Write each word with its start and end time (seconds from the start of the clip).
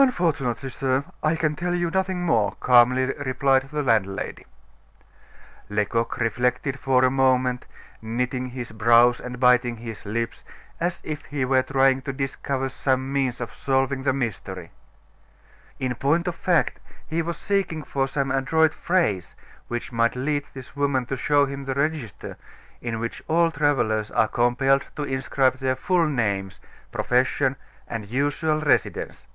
"Unfortunately, 0.00 0.70
sir, 0.70 1.02
I 1.24 1.34
can 1.34 1.56
tell 1.56 1.74
you 1.74 1.90
nothing 1.90 2.24
more," 2.24 2.54
calmly 2.60 3.06
replied 3.06 3.68
the 3.70 3.82
landlady. 3.82 4.46
Lecoq 5.68 6.18
reflected 6.18 6.78
for 6.78 7.04
a 7.04 7.10
moment, 7.10 7.66
knitting 8.00 8.50
his 8.50 8.70
brows 8.70 9.18
and 9.18 9.40
biting 9.40 9.78
his 9.78 10.06
lips, 10.06 10.44
as 10.78 11.00
if 11.02 11.24
he 11.24 11.44
were 11.44 11.64
trying 11.64 12.00
to 12.02 12.12
discover 12.12 12.68
some 12.68 13.12
means 13.12 13.40
of 13.40 13.52
solving 13.52 14.04
the 14.04 14.12
mystery. 14.12 14.70
In 15.80 15.96
point 15.96 16.28
of 16.28 16.36
fact, 16.36 16.78
he 17.04 17.20
was 17.20 17.36
seeking 17.36 17.82
for 17.82 18.06
some 18.06 18.30
adroit 18.30 18.74
phrase 18.74 19.34
which 19.66 19.90
might 19.90 20.14
lead 20.14 20.44
this 20.54 20.76
woman 20.76 21.06
to 21.06 21.16
show 21.16 21.44
him 21.44 21.64
the 21.64 21.74
register 21.74 22.36
in 22.80 23.00
which 23.00 23.20
all 23.26 23.50
travelers 23.50 24.12
are 24.12 24.28
compelled 24.28 24.84
to 24.94 25.02
inscribe 25.02 25.58
their 25.58 25.74
full 25.74 26.06
names, 26.06 26.60
profession, 26.92 27.56
and 27.88 28.06
usual 28.06 28.60
residence. 28.60 29.26